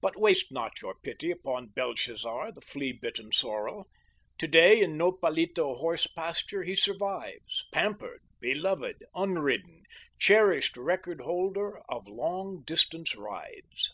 [0.00, 3.86] But waste not your pity upon Belshazzar, the flea bitten sorrel.
[4.38, 9.82] To day, in Nopalito horse pasture he survives, pampered, beloved, unridden,
[10.18, 13.90] cherished record holder of long distance rides.